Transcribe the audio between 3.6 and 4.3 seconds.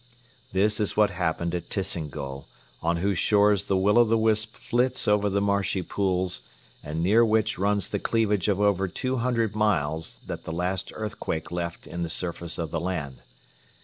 the will o' the